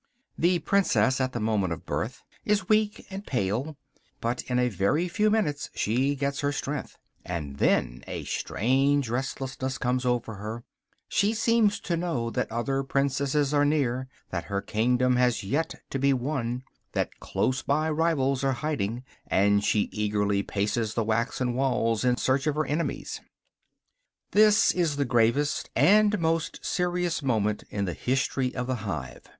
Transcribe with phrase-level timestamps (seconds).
[0.35, 3.77] The princess, at the moment of birth, is weak and pale;
[4.19, 9.77] but in a very few minutes she gets her strength, and then a strange restlessness
[9.77, 10.63] comes over her;
[11.07, 15.99] she seems to know that other princesses are near, that her kingdom has yet to
[15.99, 16.63] be won,
[16.93, 22.47] that close by rivals are hiding; and she eagerly paces the waxen walls in search
[22.47, 23.21] of her enemies.
[24.31, 29.29] This is the gravest and most serious moment in the history of the hive.